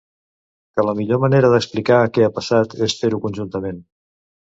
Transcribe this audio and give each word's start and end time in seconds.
Que 0.77 0.85
la 0.87 0.95
millor 1.01 1.21
manera 1.27 1.53
d’explicar 1.53 2.01
què 2.17 2.27
ha 2.27 2.33
passat 2.41 2.77
és 2.91 2.99
fer-ho 3.05 3.25
conjuntament. 3.31 3.83